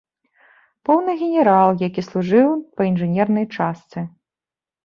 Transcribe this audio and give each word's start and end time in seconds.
Поўны 0.89 1.11
генерал, 1.23 1.67
які 1.87 2.01
служыў 2.09 2.49
па 2.81 2.89
інжынернай 2.91 3.45
частцы. 3.59 3.99